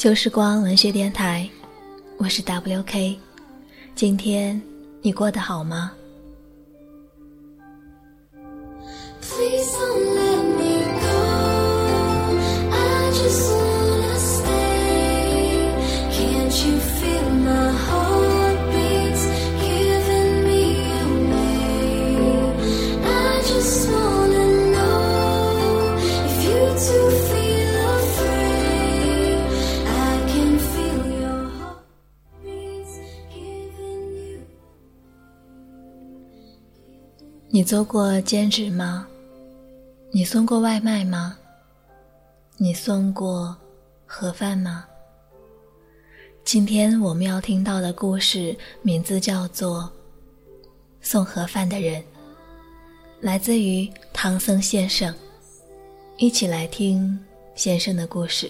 [0.00, 1.46] 旧时光文学电台，
[2.16, 3.18] 我是 WK。
[3.94, 4.58] 今天
[5.02, 5.92] 你过得好吗？
[37.52, 39.08] 你做过兼职吗？
[40.12, 41.36] 你送过外卖吗？
[42.56, 43.56] 你送过
[44.06, 44.84] 盒饭吗？
[46.44, 49.82] 今天我们要听到的故事名字叫做
[51.00, 52.00] 《送盒饭的人》，
[53.18, 55.12] 来自于唐僧先生。
[56.18, 57.18] 一起来听
[57.56, 58.48] 先生的故事。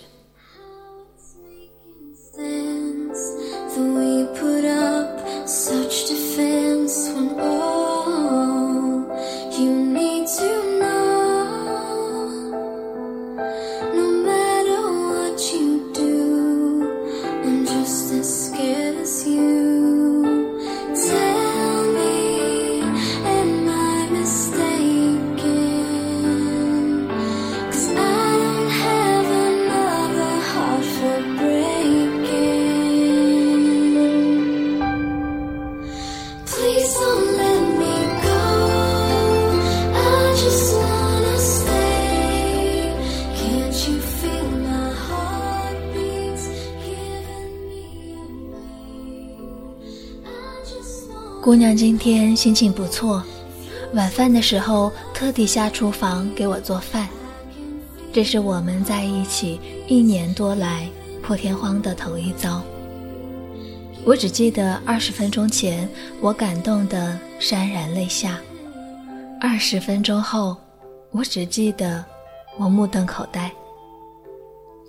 [51.51, 53.21] 姑娘今天心情不错，
[53.95, 57.09] 晚饭的时候特地下厨房给我做饭。
[58.13, 60.89] 这是我们在一起一年多来
[61.21, 62.63] 破天荒的头一遭。
[64.05, 65.89] 我只记得二十分钟前，
[66.21, 68.37] 我感动的潸然泪下；
[69.41, 70.57] 二十分钟后，
[71.11, 72.05] 我只记得
[72.61, 73.51] 我目瞪口呆，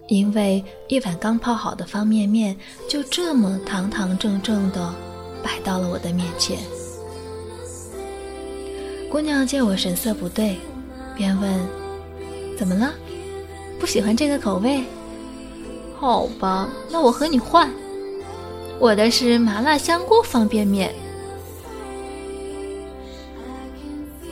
[0.09, 2.55] 因为一碗刚泡好的方便面
[2.87, 4.93] 就这么堂堂正正的
[5.43, 6.59] 摆到了我的面前。
[9.09, 10.57] 姑娘见我神色不对，
[11.15, 11.49] 便问
[12.57, 12.93] ：“怎么了？
[13.79, 14.83] 不喜欢这个口味？
[15.99, 17.69] 好吧，那我和你换。
[18.79, 20.93] 我的是麻辣香锅方便面。”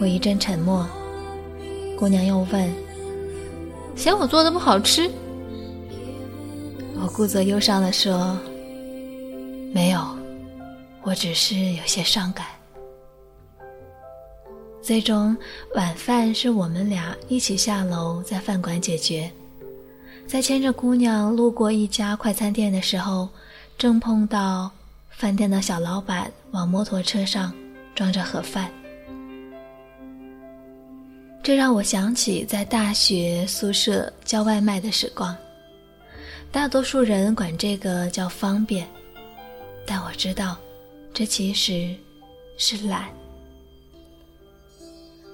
[0.01, 0.87] 我一阵沉默，
[1.97, 2.73] 姑娘又问
[3.97, 5.11] ：“嫌我做的不好吃？”
[7.01, 8.37] 我故作忧伤地说
[9.73, 9.99] ：“没有，
[11.03, 12.45] 我只是有些伤感。”
[14.81, 15.35] 最终，
[15.75, 19.29] 晚饭是我们俩一起下楼在饭馆解决。
[20.25, 23.27] 在牵着姑娘路过一家快餐店的时候，
[23.77, 24.71] 正碰到
[25.09, 27.53] 饭店的小老板往摩托车上
[27.93, 28.71] 装着盒饭。
[31.41, 35.35] 这让我想起在大学宿舍叫外卖的时光。
[36.51, 38.87] 大多数人管这个叫方便，
[39.85, 40.57] 但我知道，
[41.13, 41.95] 这其实
[42.57, 43.09] 是懒。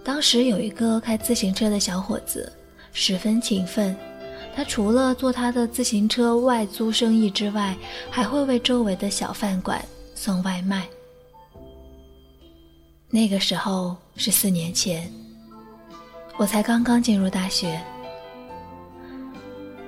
[0.03, 2.51] 当时有一个开自行车的小伙子，
[2.93, 3.95] 十分勤奋。
[4.55, 7.75] 他除了做他的自行车外租生意之外，
[8.09, 9.83] 还会为周围的小饭馆
[10.13, 10.87] 送外卖。
[13.09, 15.11] 那个时候是四年前，
[16.37, 17.81] 我才刚刚进入大学。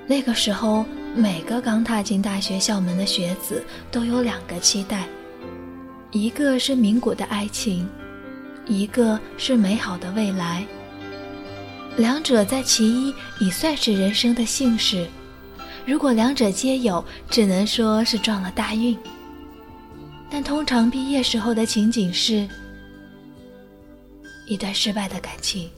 [0.06, 0.84] 那个时候，
[1.16, 5.08] 每个刚踏进大学校门的学子都有两个期待，
[6.12, 7.88] 一个是名古的爱情。
[8.66, 10.66] 一个是美好的未来，
[11.96, 15.08] 两者在其一已算是人生的幸事。
[15.86, 18.98] 如果两者皆有，只能说是撞了大运。
[20.30, 22.46] 但通常毕业时候的情景是，
[24.48, 25.70] 一段失败的感情，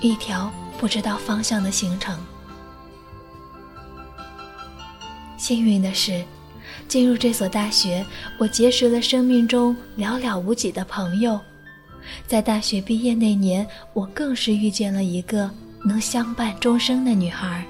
[0.00, 2.16] 一条不知道方向的行程。
[5.36, 6.24] 幸运的是，
[6.88, 8.04] 进入这所大学，
[8.38, 11.40] 我结识了生命中寥寥无几的朋友。
[12.26, 15.50] 在大学毕业那年，我更是遇见了一个
[15.84, 17.64] 能相伴终生的女孩。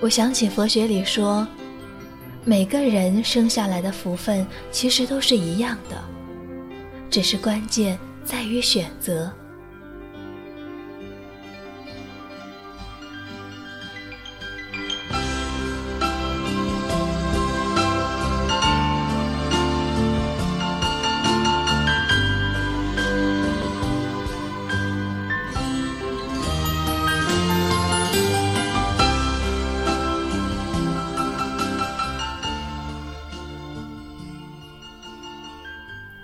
[0.00, 1.46] 我想起佛学里说，
[2.44, 6.02] 每个人生下来的福分其实都是一样的，
[7.10, 9.32] 只是关键在于选择。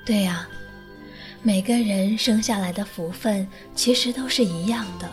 [0.09, 0.49] 对呀，
[1.43, 5.07] 每个人生下来的福分其实都是一样的，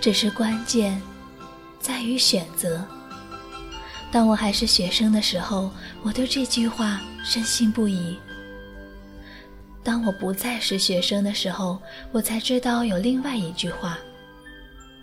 [0.00, 0.98] 只是关键
[1.78, 2.82] 在于选择。
[4.10, 5.70] 当我还是学生的时候，
[6.02, 8.16] 我对这句话深信不疑。
[9.84, 11.78] 当我不再是学生的时候，
[12.10, 13.98] 我才知道有另外一句话：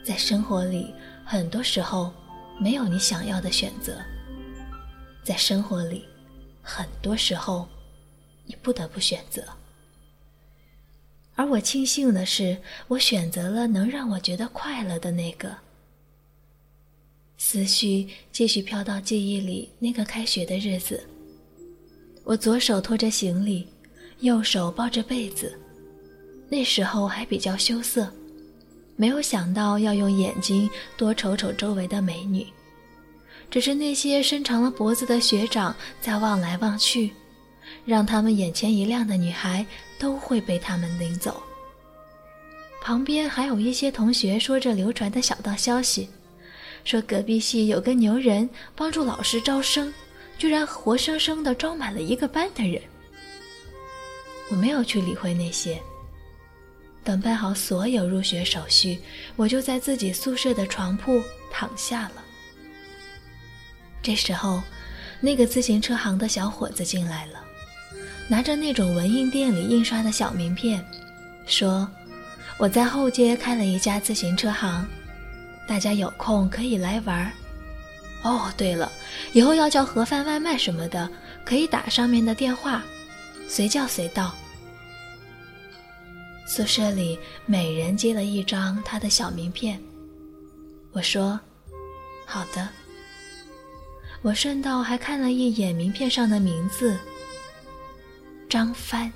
[0.04, 0.92] 在生活里，
[1.24, 2.12] 很多时候
[2.58, 3.98] 没有你想要的选择。
[5.24, 6.06] 在生活里，
[6.64, 7.68] 很多时候。
[8.46, 9.44] 你不得不选择，
[11.36, 12.58] 而我庆幸的是，
[12.88, 15.56] 我选择了能让我觉得快乐的那个。
[17.38, 21.04] 思绪继续飘到记忆里那个开学的日子，
[22.24, 23.68] 我左手拖着行李，
[24.20, 25.58] 右手抱着被子，
[26.48, 28.12] 那时候还比较羞涩，
[28.96, 32.48] 没有想到要用眼睛多瞅瞅周围的美女，
[33.50, 37.12] 只是那些伸长了脖子的学长在望来望去。
[37.86, 39.66] 让他们眼前一亮的女孩
[40.00, 41.42] 都会被他们领走。
[42.82, 46.10] 旁边还有一些同学说着流传的小道消息，
[46.84, 49.94] 说隔壁系有个牛人帮助老师招生，
[50.38, 52.82] 居然活生生的招满了一个班的人。
[54.52, 55.82] 我没有去理会那些。
[57.04, 59.00] 等办好所有入学手续，
[59.36, 61.22] 我就在自己宿舍的床铺
[61.52, 62.24] 躺下了。
[64.02, 64.62] 这时候，
[65.22, 67.45] 那个自行车行的小伙子进来了。
[68.28, 70.84] 拿着那种文印店里印刷的小名片，
[71.46, 71.88] 说
[72.58, 74.86] ：“我在后街开了一家自行车行，
[75.68, 77.32] 大家有空可以来玩。
[78.24, 78.92] 哦，对了，
[79.34, 81.08] 以后要叫盒饭外卖什么的，
[81.46, 82.84] 可以打上面的电话，
[83.48, 84.34] 随叫随到。”
[86.48, 89.80] 宿舍里每人接了一张他的小名片。
[90.92, 91.40] 我说
[92.26, 92.68] ：“好的。”
[94.24, 96.98] 我顺道还看了一眼名片上的名字。
[98.50, 99.12] 张帆。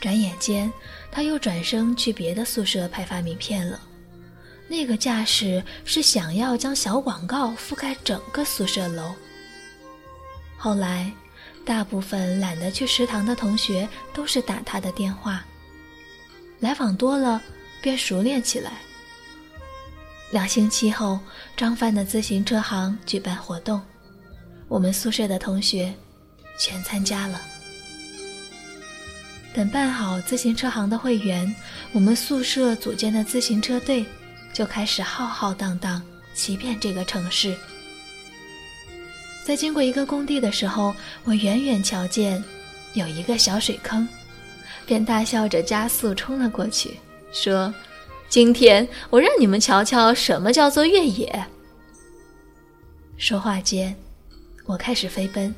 [0.00, 0.72] 转眼间，
[1.10, 3.80] 他又转身去别的宿舍派发名片了。
[4.68, 9.14] 那个架势是想要将小广告覆盖整个宿舍楼。
[10.56, 11.12] 后来，
[11.64, 15.44] 大部分懒得去食堂的同学都是打他的电话，
[16.60, 17.40] 来往多了
[17.80, 18.72] 便熟练起来。
[20.30, 21.20] 两星期后，
[21.56, 23.80] 张帆的自行车行举办活动。
[24.68, 25.92] 我们宿舍的同学
[26.58, 27.40] 全参加了。
[29.54, 31.54] 等办好自行车行的会员，
[31.92, 34.04] 我们宿舍组建的自行车队
[34.52, 36.02] 就开始浩浩荡荡
[36.34, 37.56] 骑遍这个城市。
[39.44, 40.94] 在经过一个工地的时候，
[41.24, 42.42] 我远远瞧见
[42.94, 44.06] 有一个小水坑，
[44.84, 46.98] 便大笑着加速冲了过去，
[47.32, 47.72] 说
[48.28, 51.46] ：“今天我让你们瞧瞧什么叫做越野。”
[53.16, 53.96] 说话间。
[54.66, 55.54] 我开始飞奔，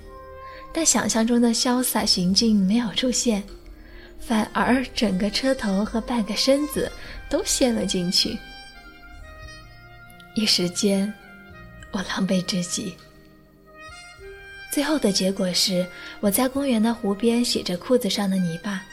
[0.73, 3.43] 但想象中的潇洒行径没有出现，
[4.21, 6.91] 反而整个车头和半个身子
[7.29, 8.39] 都陷了进去。
[10.35, 11.13] 一时间，
[11.91, 12.95] 我狼狈至极。
[14.71, 15.85] 最后的结果是，
[16.21, 18.85] 我在公园的湖边洗着裤子上的泥巴，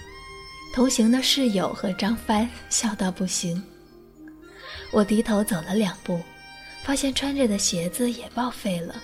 [0.74, 3.62] 同行的室友和张帆笑到不行。
[4.92, 6.22] 我低头走了两步，
[6.84, 8.96] 发现穿着的鞋子也报废了。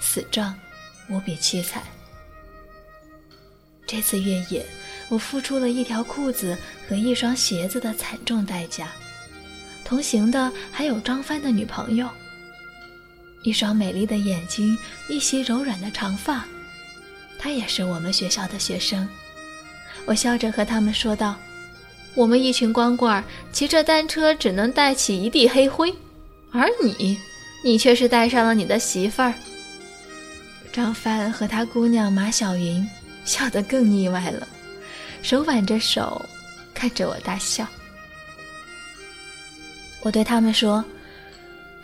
[0.00, 0.52] 死状
[1.08, 1.82] 无比凄惨。
[3.86, 4.64] 这次越野，
[5.08, 6.56] 我付出了一条裤子
[6.88, 8.88] 和一双鞋子的惨重代价。
[9.84, 12.08] 同行的还有张帆的女朋友，
[13.42, 14.78] 一双美丽的眼睛，
[15.08, 16.44] 一袭柔软的长发。
[17.38, 19.08] 她也是我们学校的学生。
[20.04, 21.34] 我笑着和他们说道
[22.14, 25.92] ：“我们一群光棍骑着单车，只能带起一地黑灰，
[26.52, 27.18] 而你，
[27.64, 29.34] 你却是带上了你的媳妇儿。”
[30.72, 32.86] 张帆和他姑娘马小云
[33.24, 34.46] 笑得更腻歪了，
[35.22, 36.24] 手挽着手，
[36.72, 37.66] 看着我大笑。
[40.02, 40.82] 我对他们说：“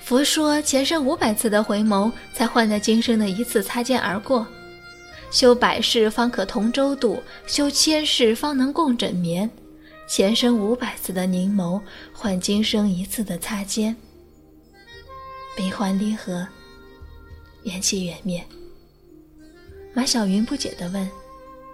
[0.00, 4.46] 佛说前生五百次的回眸，才换得今生的一次擦肩而过。
[5.30, 9.50] 修百世方可同舟渡，修千世方能共枕眠。
[10.06, 11.80] 前生五百次的凝眸
[12.12, 13.94] 换今生一次的擦肩，
[15.56, 16.46] 悲欢离合，
[17.64, 18.42] 缘起缘灭。
[19.96, 21.10] 马小云不解地问：“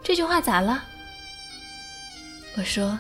[0.01, 0.85] 这句话咋了？”
[2.57, 2.97] 我说：“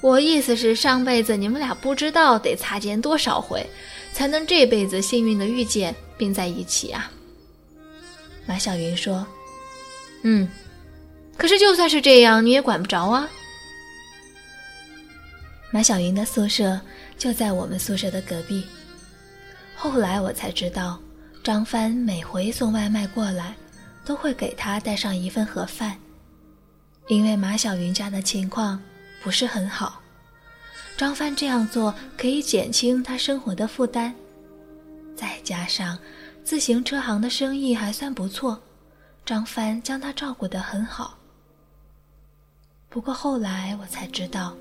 [0.00, 3.68] 我意思是，上辈子你们俩不知道得擦肩多少回，
[4.12, 7.10] 才能这辈子幸运的遇见并在一起啊。”
[8.46, 9.26] 马小云说
[10.22, 10.48] ：“嗯，
[11.36, 13.28] 可是就算是这样，你也管不着啊。”
[15.74, 16.80] 马小云的宿舍
[17.18, 18.64] 就在我们宿舍的隔壁。
[19.74, 21.00] 后来我才知道，
[21.42, 23.56] 张帆每回送外卖过来。
[24.04, 25.96] 都会给他带上一份盒饭，
[27.08, 28.80] 因为马小云家的情况
[29.22, 30.00] 不是很好，
[30.96, 34.14] 张帆这样做可以减轻他生活的负担，
[35.14, 35.98] 再加上
[36.42, 38.60] 自行车行的生意还算不错，
[39.24, 41.16] 张帆将他照顾得很好。
[42.88, 44.56] 不过后来我才知道，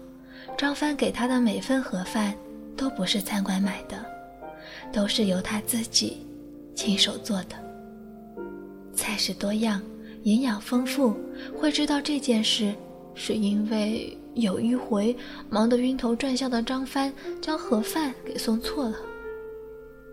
[0.58, 2.36] 张帆给他的每份盒饭
[2.78, 4.06] 都不是餐馆买的，
[4.94, 6.28] 都是由他自己
[6.76, 7.69] 亲手做的。
[8.94, 9.82] 菜式多样，
[10.24, 11.16] 营养丰富。
[11.58, 12.74] 会知道这件事，
[13.16, 15.16] 是因为有一回
[15.50, 18.96] 忙得晕头转向的张帆将盒饭给送错了。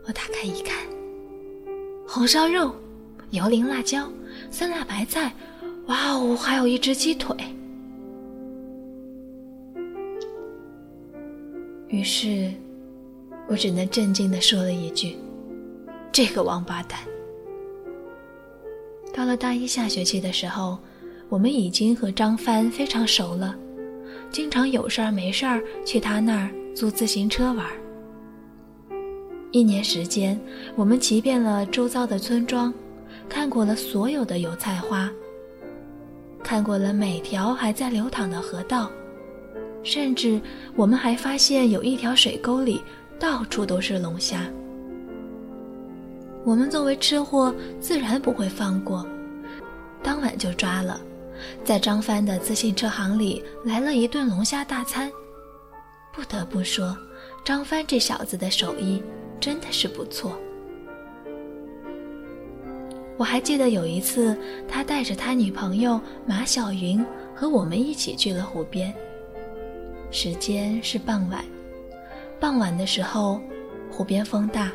[0.06, 0.86] 我打开一看，
[2.06, 2.74] 红烧肉、
[3.30, 4.08] 油淋辣椒、
[4.50, 5.34] 酸辣白菜，
[5.86, 7.36] 哇哦，还有一只鸡腿。
[11.88, 12.52] 于是，
[13.48, 15.16] 我只能震惊地说了一句
[16.12, 16.98] ：“这个王八蛋。”
[19.16, 20.78] 到了大一下学期的时候，
[21.30, 23.56] 我们已经和张帆非常熟了，
[24.30, 27.66] 经常有事儿没事儿去他那儿租自行车玩。
[29.52, 30.38] 一年时间，
[30.74, 32.72] 我们骑遍了周遭的村庄，
[33.26, 35.10] 看过了所有的油菜花，
[36.42, 38.90] 看过了每条还在流淌的河道，
[39.82, 40.38] 甚至
[40.74, 42.82] 我们还发现有一条水沟里
[43.18, 44.46] 到处都是龙虾。
[46.46, 49.04] 我们作为吃货，自然不会放过，
[50.00, 51.00] 当晚就抓了，
[51.64, 55.10] 在张帆的自行车行里来了一顿龙虾大餐。
[56.12, 56.96] 不得不说，
[57.44, 59.02] 张帆这小子的手艺
[59.40, 60.38] 真的是不错。
[63.16, 64.38] 我还记得有一次，
[64.68, 68.94] 他带着他女朋友马小云和我们一起去了湖边。
[70.12, 71.44] 时间是傍晚，
[72.38, 73.40] 傍晚的时候，
[73.90, 74.70] 湖边风大。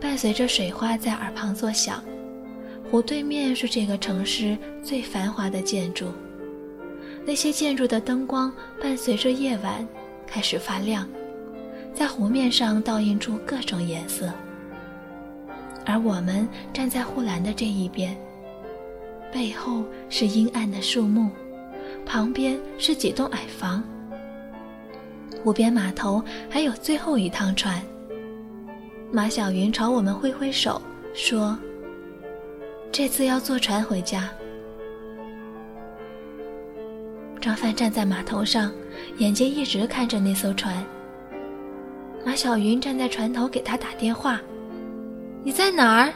[0.00, 2.02] 伴随着水花在耳旁作响，
[2.90, 6.06] 湖对面是这个城市最繁华的建筑。
[7.24, 9.86] 那些建筑的灯光伴随着夜晚
[10.26, 11.06] 开始发亮，
[11.94, 14.32] 在湖面上倒映出各种颜色。
[15.84, 18.16] 而我们站在护栏的这一边，
[19.32, 21.28] 背后是阴暗的树木，
[22.06, 23.82] 旁边是几栋矮房。
[25.42, 27.82] 湖边码头还有最后一趟船。
[29.10, 30.80] 马小云朝我们挥挥手，
[31.14, 31.58] 说
[32.92, 34.28] ：“这次要坐船回家。”
[37.40, 38.70] 张帆站在码头上，
[39.16, 40.84] 眼睛一直看着那艘船。
[42.22, 44.38] 马小云站在船头给他打电话
[45.42, 46.12] ：“你在哪儿？”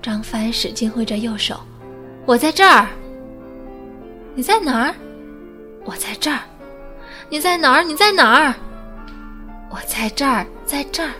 [0.00, 1.60] 张帆使劲挥着右手
[2.24, 2.88] ：“我在这儿。
[4.34, 4.94] ”“你在哪儿
[5.84, 6.40] ？”“我在这儿。
[7.28, 7.84] ”“你在哪儿？
[7.84, 8.54] 你在哪儿
[9.68, 11.12] ？”“我在这儿，在这儿。”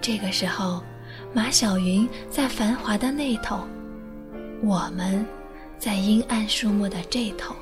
[0.00, 0.82] 这个时候，
[1.32, 3.60] 马小云在繁华的那头，
[4.62, 5.24] 我们
[5.78, 7.54] 在阴暗树木的这头。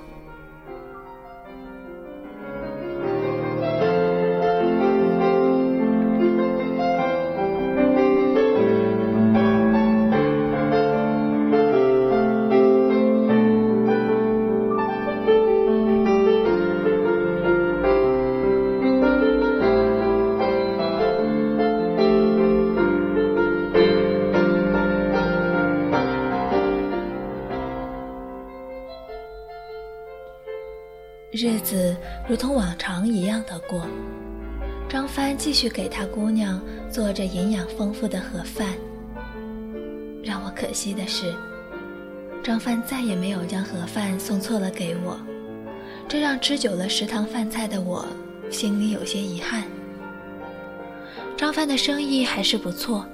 [31.40, 31.97] 日子
[32.28, 33.87] 如同往常一样的过，
[34.88, 38.75] 张帆继续给他姑娘做着营养丰富的盒饭。
[40.25, 41.33] 让我可惜的是，
[42.42, 45.16] 张帆再也没有将盒饭送错了给我，
[46.09, 48.04] 这让吃久了食堂饭菜的我
[48.50, 49.62] 心里有些遗憾。
[51.37, 53.07] 张帆的生意还是不错，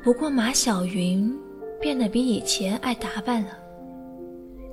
[0.00, 1.36] 不过马小云
[1.80, 3.65] 变得比以前爱打扮了。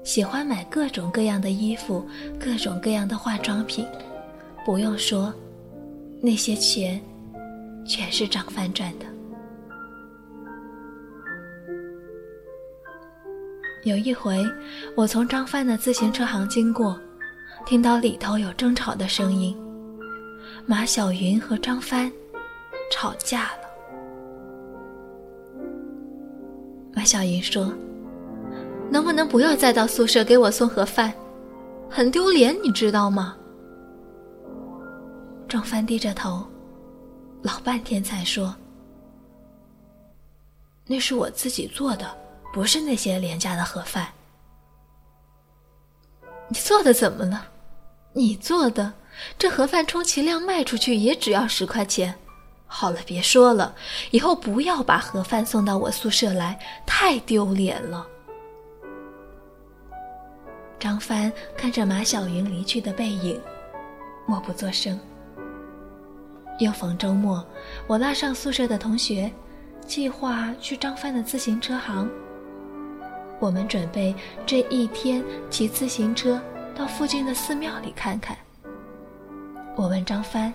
[0.03, 2.05] 喜欢买各种各样的衣服，
[2.39, 3.87] 各种各样的化妆品。
[4.65, 5.33] 不用说，
[6.21, 7.01] 那些钱
[7.85, 9.05] 全是张帆赚的。
[13.83, 14.41] 有一回，
[14.95, 16.97] 我从张帆的自行车行经过，
[17.65, 19.57] 听到里头有争吵的声音，
[20.65, 22.11] 马小云和张帆
[22.91, 23.63] 吵架了。
[26.93, 27.73] 马小云说
[28.93, 31.11] ：“能不能不要再到宿舍给我送盒饭？
[31.89, 33.35] 很丢脸，你知道吗？”
[35.49, 36.45] 张帆低着头，
[37.41, 38.55] 老半天才说
[40.85, 42.05] ：“那是我自己做的。”
[42.53, 44.09] 不是那些廉价的盒饭，
[46.47, 47.47] 你做的怎么了？
[48.13, 48.93] 你做的
[49.39, 52.13] 这盒饭充其量卖出去也只要十块钱。
[52.67, 53.73] 好了，别说了，
[54.11, 58.07] 以后不要把盒饭送到我宿舍来，太丢脸了。
[60.83, 63.39] 张帆看着马小云离去的背影，
[64.25, 64.99] 默不作声。
[66.59, 67.41] 又逢周末，
[67.87, 69.31] 我拉上宿舍的同学，
[69.87, 72.09] 计划去张帆的自行车行。
[73.39, 74.13] 我们准备
[74.45, 76.37] 这一天骑自行车
[76.75, 78.35] 到附近的寺庙里看看。
[79.77, 80.53] 我问张帆：“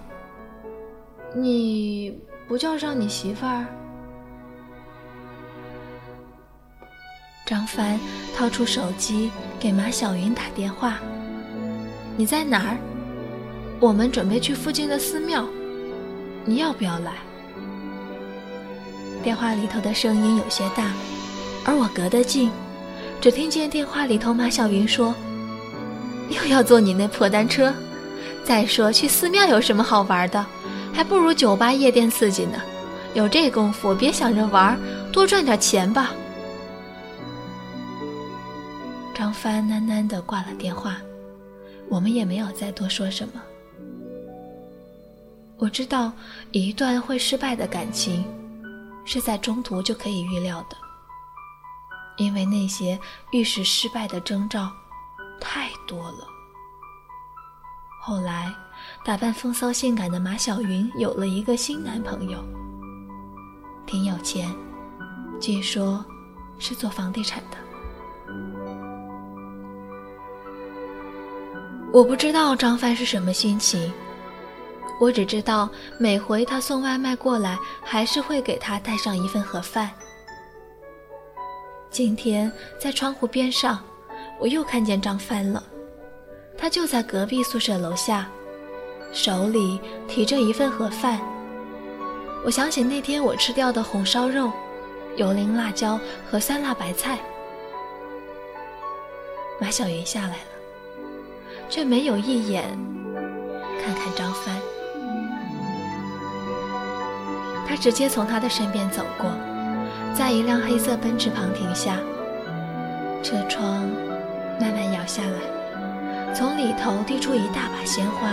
[1.35, 3.65] 你不叫上你媳妇儿？”
[7.49, 7.99] 张帆
[8.37, 10.99] 掏出手机给马小云打电话
[12.15, 12.77] ：“你在哪儿？
[13.81, 15.49] 我们准备去附近的寺庙，
[16.45, 17.13] 你要不要来？”
[19.25, 20.93] 电话里头的声音有些大，
[21.65, 22.51] 而我隔得近。
[23.19, 25.15] 只听见电话里头马小云说
[26.29, 27.73] ：“又要坐你那破单车。
[28.45, 30.45] 再说去寺庙有什么好玩的？
[30.93, 32.61] 还不如酒吧夜店刺激呢。
[33.15, 34.79] 有这功夫，别想着玩，
[35.11, 36.13] 多赚点钱吧。”
[39.19, 40.97] 张帆喃喃地挂了电话，
[41.89, 43.43] 我们也没有再多说什么。
[45.57, 46.13] 我知道，
[46.53, 48.25] 一段会失败的感情，
[49.05, 50.77] 是在中途就可以预料的。
[52.17, 52.97] 因为那些
[53.33, 54.71] 预示失败的征兆
[55.41, 56.25] 太多了。
[58.01, 58.55] 后来，
[59.05, 62.39] 打扮风骚性感的马小云有了一个新男朋友，
[63.85, 64.49] 挺有钱，
[65.41, 66.05] 据说
[66.61, 67.68] 是做房地产的。
[71.91, 73.91] 我不知道张帆是什么心情，
[75.01, 79.91] 我只知道每回他送外卖过来，还是会给他带上一份盒饭。
[81.91, 83.83] 今天在窗户边上，
[84.39, 85.65] 我又看见张帆了。
[86.59, 88.29] 他就在隔壁宿舍楼下，
[89.11, 91.19] 手里提着一份盒饭。
[92.45, 94.53] 我想起那天我吃掉的红烧肉、
[95.17, 95.99] 油淋辣椒
[96.31, 97.19] 和酸辣白菜。
[99.59, 100.58] 马小云下来了，
[101.69, 102.65] 却没有一眼
[103.85, 104.55] 看看张帆。
[107.67, 109.31] 他直接从他的身边走过。
[110.15, 111.97] 在一辆黑色奔驰旁停下，
[113.23, 113.89] 车窗
[114.61, 118.33] 慢慢摇下来，从里头递出一大把鲜花。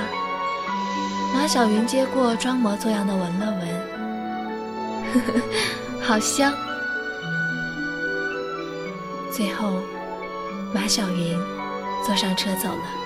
[1.32, 3.68] 马小云接过，装模作样的闻了闻，
[5.14, 5.42] 呵呵，
[6.02, 6.52] 好香。
[9.32, 9.80] 最后，
[10.74, 11.38] 马小云
[12.04, 13.05] 坐上车走了。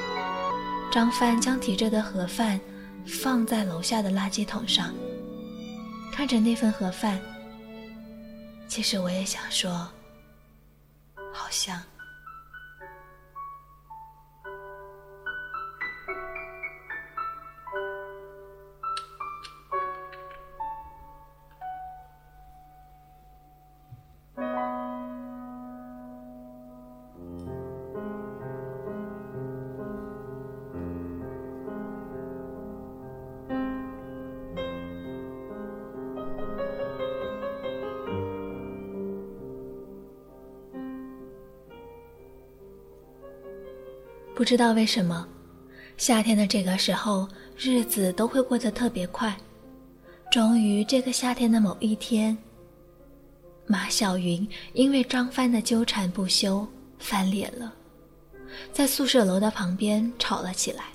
[0.92, 2.60] 张帆将提着的盒饭
[3.06, 4.94] 放在楼下的垃圾桶上，
[6.12, 7.20] 看着那份盒饭。
[8.68, 9.72] 其实我也想说，
[11.32, 11.80] 好像。
[44.40, 45.28] 不知道为什么，
[45.98, 49.36] 夏天的这个时候，日子都会过得特别快。
[50.32, 52.38] 终于，这个夏天的某一天，
[53.68, 56.66] 马小云因为张帆的纠缠不休
[57.00, 57.74] 翻脸了，
[58.72, 60.86] 在宿舍楼的旁边吵了起来。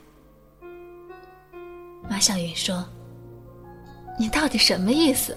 [2.09, 2.83] 马小云说
[4.19, 5.37] ：“你到底什么意思？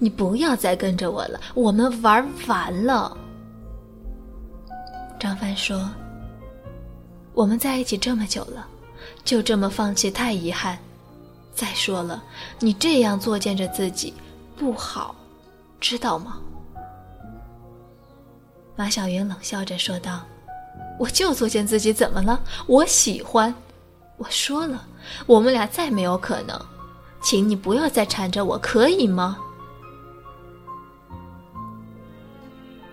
[0.00, 3.16] 你不要再跟着我了，我们玩完了。”
[5.16, 5.88] 张帆说。
[7.36, 8.66] 我们在一起这么久了，
[9.22, 10.78] 就这么放弃太遗憾。
[11.54, 12.24] 再说了，
[12.58, 14.14] 你这样作践着自己，
[14.56, 15.14] 不好，
[15.78, 16.38] 知道吗？
[18.74, 20.22] 马小云冷笑着说道
[20.98, 22.40] ：“我就作践自己，怎么了？
[22.66, 23.54] 我喜欢。
[24.16, 24.82] 我说了，
[25.26, 26.58] 我们俩再没有可能，
[27.22, 29.36] 请你不要再缠着我，可以吗？”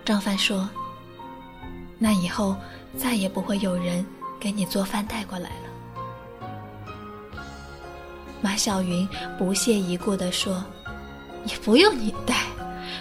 [0.04, 0.68] 张帆说。
[1.96, 2.54] 那以后
[2.98, 4.04] 再也不会有人
[4.38, 5.70] 给你做饭带过来了。
[8.40, 10.62] 马小云不屑一顾地说
[11.46, 12.42] ：“也不用你带，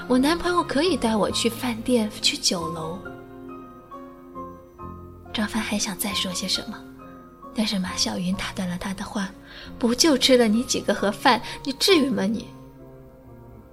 [0.07, 2.97] 我男朋友可以带我去饭店、去酒楼。”
[5.33, 6.77] 张帆还想再说些什么，
[7.53, 9.29] 但是马小云打断了他的话
[9.77, 12.47] ：“不就吃了你几个盒饭，你至于吗你？”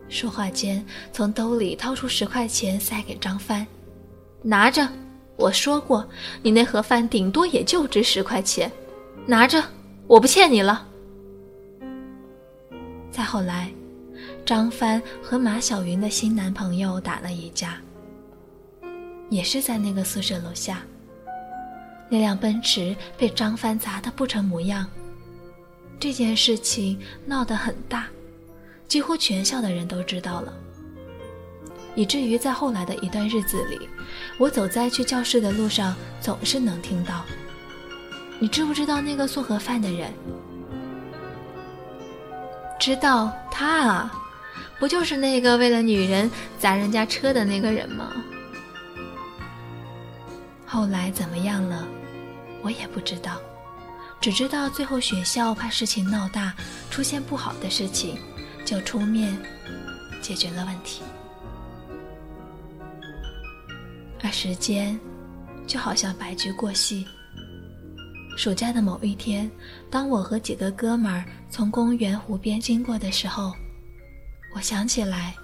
[0.09, 3.65] 说话间，从兜里掏出十块钱塞给张帆
[4.43, 4.89] ：“拿着，
[5.41, 6.07] 我说过，
[6.43, 8.71] 你那盒饭顶多也就值十块钱，
[9.25, 9.65] 拿着，
[10.07, 10.87] 我不欠你了。”
[13.11, 13.73] 再后来，
[14.45, 17.81] 张帆和马小云的新男朋友打了一架，
[19.31, 20.83] 也是在那个宿舍楼下。
[22.11, 24.87] 那辆奔驰被张帆砸得不成模样，
[25.99, 28.09] 这件事情闹得很大，
[28.87, 30.53] 几乎全校的人都知道了，
[32.01, 33.87] 以至于在后来的一段日子里，
[34.39, 37.27] 我走在去教室的路上，总是能听到
[38.41, 40.11] ：“你知不知道那个送盒饭的人？”
[42.81, 44.11] 知道他啊，
[44.79, 48.11] 不就是那个为了女人砸人家车的那个人吗？
[50.65, 51.87] 后来怎么样了？
[52.63, 53.37] 我也不知道，
[54.23, 56.55] 只知道最后学校怕事情闹大，
[56.91, 58.17] 出现不好的事情，
[58.65, 59.37] 就出面
[60.23, 61.03] 解决了问题。
[64.23, 64.99] 而时间
[65.67, 67.07] 就好像白驹过隙。
[68.37, 69.51] 暑假的某一天，
[69.91, 73.53] 当我和几个哥们儿从公园湖边经过的时候，
[74.55, 75.35] 我想起来，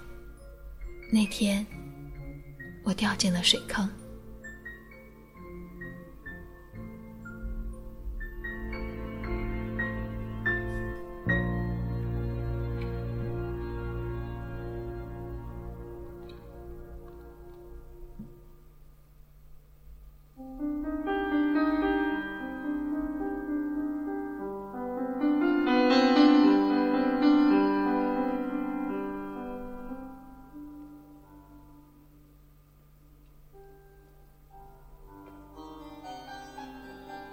[1.11, 1.65] 那天
[2.83, 3.87] 我掉进了水坑。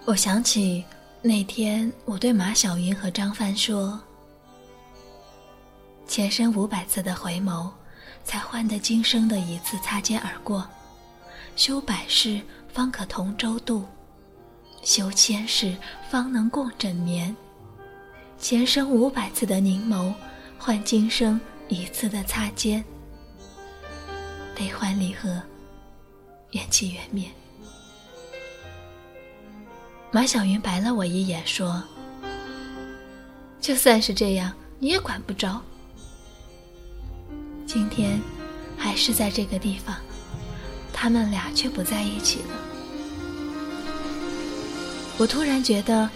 [0.05, 0.85] 我想起
[1.23, 3.99] 那天，我对马小云和张帆说
[6.07, 7.71] ：“前生五百次的回眸，
[8.23, 10.61] 才换得今生的一次擦肩而过；
[11.55, 12.39] 修百世，
[12.71, 13.81] 方可同舟渡；
[14.83, 15.75] 修千世，
[16.07, 17.35] 方能共枕眠。
[18.37, 20.13] 前生五百次的凝眸，
[20.59, 22.85] 换今生一次的擦肩。
[24.55, 25.41] 悲欢离合，
[26.51, 27.27] 缘起缘灭。”
[30.15, 31.83] 马小云白了我一眼，说
[33.59, 34.49] ：“就算是这样，
[34.79, 35.61] 你也管不着。
[37.65, 38.21] 今天，
[38.77, 39.93] 还是在这个地方，
[40.93, 42.55] 他们俩却不在一起了。
[45.17, 46.09] 我突然觉得，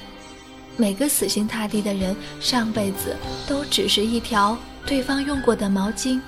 [0.78, 6.22] 每个死心塌地的人，上辈子都只是一条对方用过的毛巾，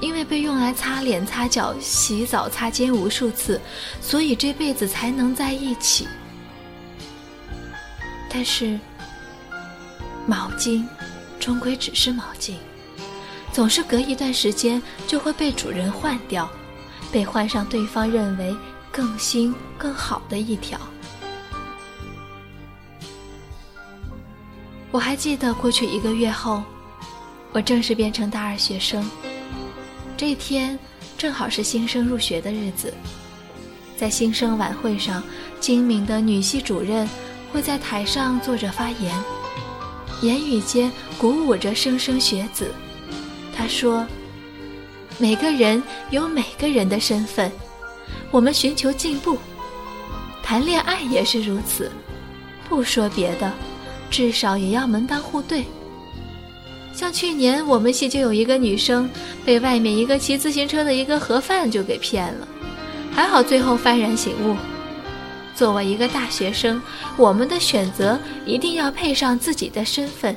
[0.00, 3.60] 因为被用来擦脸、擦脚、洗澡、擦肩无数次，
[4.00, 6.06] 所以这辈子才能在一起。”
[8.36, 8.76] 但是，
[10.26, 10.84] 毛巾
[11.38, 12.54] 终归只是毛巾，
[13.52, 16.50] 总是隔一段时间就会被主人换掉，
[17.12, 18.52] 被换上对方认为
[18.90, 20.76] 更新更好的一条。
[24.90, 26.64] 我还记得过去一个月后，
[27.52, 29.08] 我正式变成大二学生。
[30.16, 30.76] 这一天
[31.16, 32.92] 正好是新生入学的日子，
[33.96, 35.22] 在新生晚会上，
[35.60, 37.08] 精明的女系主任。
[37.54, 39.14] 会在台上坐着发言，
[40.22, 42.74] 言语间鼓舞着莘莘学子。
[43.56, 44.04] 他说
[45.18, 47.52] ：“每个人有每个人的身份，
[48.32, 49.38] 我们寻求进步，
[50.42, 51.92] 谈恋爱也是如此。
[52.68, 53.52] 不说别的，
[54.10, 55.64] 至少也要门当户对。
[56.92, 59.08] 像去年我们系就有一个女生
[59.44, 62.48] 被外面一个骑自行车的一个盒饭就给骗了，
[63.14, 64.56] 还好最后幡然醒悟。”
[65.54, 66.82] 作为一个大学生，
[67.16, 70.36] 我们的选择一定要配上自己的身份，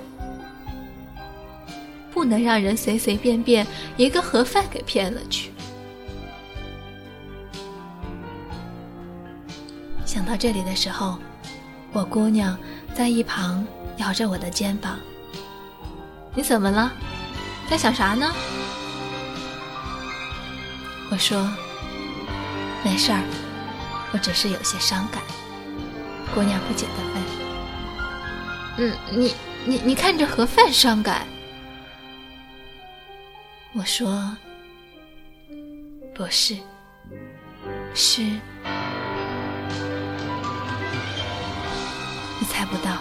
[2.12, 3.66] 不能让人随随便便
[3.98, 5.52] 一个盒饭给骗了去。
[10.06, 11.18] 想到这里的时候，
[11.92, 12.58] 我姑娘
[12.94, 13.66] 在一旁
[13.98, 15.00] 摇着我的肩膀
[16.36, 16.92] ：“你怎么了？
[17.68, 18.32] 在想啥呢？”
[21.10, 21.50] 我说
[22.86, 23.22] ：“没事儿。”
[24.14, 25.22] 我只是有些伤感，
[26.34, 27.24] 姑娘不解的问
[28.78, 31.28] ：“嗯，你你你看着盒饭伤感？”
[33.74, 34.36] 我说
[36.16, 36.56] ：“不是，
[37.94, 38.22] 是，
[42.40, 42.98] 你猜不到。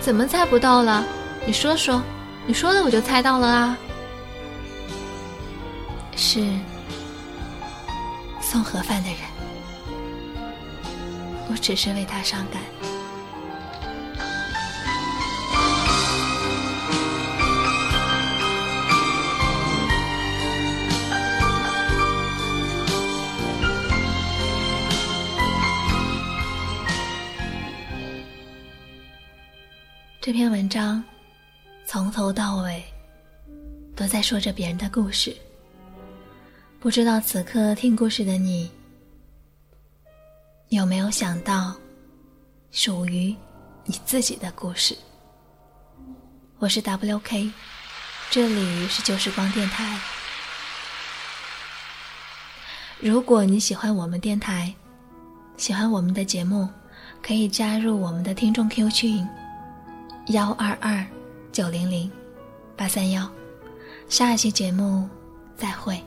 [0.00, 1.04] 怎么猜不到了？
[1.46, 2.02] 你说说，
[2.46, 3.78] 你说的我就猜到了啊。
[6.16, 6.44] 是
[8.52, 9.18] 送盒饭的人，
[11.48, 12.60] 我只是为他伤感。
[30.20, 31.02] 这篇文章
[31.86, 32.84] 从头到尾
[33.96, 35.34] 都在说着别人的故事。
[36.82, 38.68] 不知道此刻听故事的你，
[40.70, 41.72] 有没有想到
[42.72, 43.32] 属于
[43.84, 44.98] 你自己的故事？
[46.58, 47.52] 我是 WK，
[48.32, 49.96] 这里是旧时光电台。
[52.98, 54.74] 如果你喜欢我们电台，
[55.56, 56.68] 喜欢我们的节目，
[57.22, 59.28] 可以加入我们的听众 Q 群
[60.30, 61.06] 幺二二
[61.52, 62.10] 九零零
[62.76, 63.30] 八三幺。
[64.08, 65.08] 下一期节目
[65.56, 66.04] 再会。